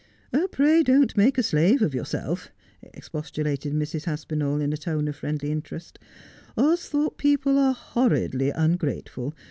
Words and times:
'Pray 0.51 0.81
don't 0.81 1.15
make 1.15 1.37
a 1.37 1.43
slave 1.43 1.83
of 1.83 1.93
yourself,' 1.93 2.49
expostulated 2.81 3.71
Mrs. 3.71 4.07
Aspinall, 4.07 4.59
in 4.59 4.73
a 4.73 4.77
tone 4.77 5.07
of 5.07 5.15
friendly 5.15 5.51
interest.' 5.51 5.99
Austhorpe 6.57 7.17
people 7.17 7.59
are 7.59 7.73
horridly 7.75 8.49
ungrateful. 8.49 9.35